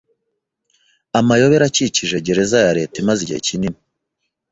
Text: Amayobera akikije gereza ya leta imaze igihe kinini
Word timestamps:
Amayobera 1.19 1.63
akikije 1.69 2.17
gereza 2.25 2.57
ya 2.65 2.71
leta 2.77 2.95
imaze 3.03 3.19
igihe 3.23 3.39
kinini 3.47 3.77